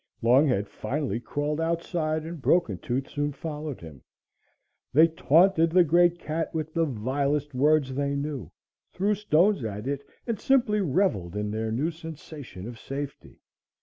[0.23, 4.01] Longhead finally crawled outside and Broken Tooth soon followed him.
[4.93, 8.51] They taunted the great cat with the vilest words they knew;
[8.91, 13.41] threw stones at it, and simply revelled in their new sensation of safety.